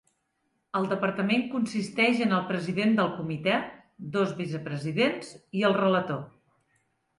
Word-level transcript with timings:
El 0.77 0.85
departament 0.93 1.43
consisteix 1.51 2.21
en 2.27 2.33
el 2.39 2.47
president 2.53 2.97
del 3.01 3.13
comitè, 3.19 3.61
dos 4.17 4.35
vicepresidents 4.43 5.33
i 5.61 5.65
el 5.71 5.81
relator. 5.85 6.27